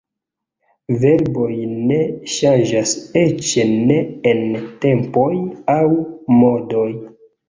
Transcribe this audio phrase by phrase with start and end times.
[1.01, 1.49] Verboj
[1.89, 1.97] ne
[2.35, 3.51] ŝanĝas eĉ
[3.89, 3.97] ne
[4.31, 4.41] en
[4.87, 5.29] tempoj
[5.75, 5.83] aŭ
[6.39, 6.89] modoj.